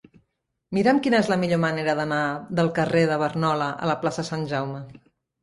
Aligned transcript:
Mira'm 0.77 1.01
quina 1.07 1.19
és 1.23 1.29
la 1.31 1.37
millor 1.41 1.59
manera 1.65 1.95
d'anar 1.99 2.23
del 2.61 2.73
carrer 2.81 3.05
de 3.13 3.19
Barnola 3.25 3.69
a 3.85 3.93
la 3.93 3.99
plaça 4.07 4.23
de 4.27 4.31
Sant 4.33 4.51
Jaume. 4.57 4.83